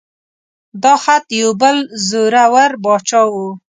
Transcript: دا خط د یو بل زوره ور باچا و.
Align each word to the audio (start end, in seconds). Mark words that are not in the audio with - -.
دا 0.83 0.93
خط 1.03 1.23
د 1.29 1.31
یو 1.41 1.51
بل 1.61 1.75
زوره 2.07 2.45
ور 2.53 2.71
باچا 2.83 3.21
و. 3.31 3.35